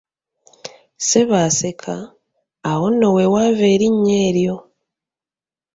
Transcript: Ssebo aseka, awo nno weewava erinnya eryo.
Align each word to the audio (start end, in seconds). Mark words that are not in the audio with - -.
Ssebo 0.97 1.35
aseka, 1.47 1.95
awo 2.69 2.85
nno 2.91 3.07
weewava 3.15 3.65
erinnya 3.75 4.15
eryo. 4.27 4.55